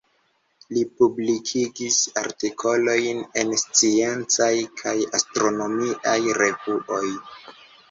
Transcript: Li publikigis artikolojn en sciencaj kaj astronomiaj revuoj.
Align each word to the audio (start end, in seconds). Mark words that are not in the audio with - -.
Li 0.77 0.85
publikigis 1.01 1.97
artikolojn 2.21 3.21
en 3.43 3.53
sciencaj 3.65 4.49
kaj 4.83 4.97
astronomiaj 5.21 6.19
revuoj. 6.43 7.07